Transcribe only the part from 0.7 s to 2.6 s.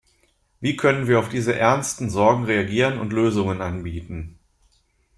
können wir auf diese ernsten Sorgen